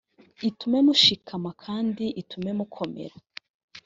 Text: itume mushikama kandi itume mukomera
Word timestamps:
itume 0.49 0.79
mushikama 0.87 1.49
kandi 1.63 2.05
itume 2.21 2.51
mukomera 2.59 3.15